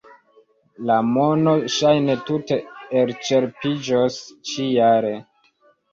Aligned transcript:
La 0.89 0.95
mono 1.09 1.53
ŝajne 1.75 2.15
tute 2.31 2.59
elĉerpiĝos 3.03 4.19
ĉi-jare. 4.53 5.17